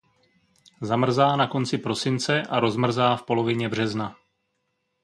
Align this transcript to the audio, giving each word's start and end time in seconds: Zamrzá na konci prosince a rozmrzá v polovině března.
Zamrzá 0.81 1.35
na 1.35 1.47
konci 1.47 1.77
prosince 1.77 2.41
a 2.41 2.59
rozmrzá 2.59 3.15
v 3.15 3.23
polovině 3.23 3.69
března. 3.69 4.15